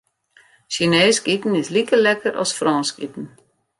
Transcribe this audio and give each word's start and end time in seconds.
Sjineesk 0.73 1.25
iten 1.35 1.57
is 1.61 1.69
like 1.75 1.93
lekker 2.03 2.33
as 2.43 2.51
Frânsk 2.59 2.95
iten. 3.05 3.25